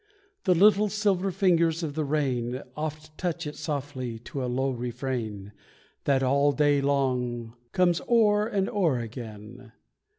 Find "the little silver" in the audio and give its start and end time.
0.45-1.29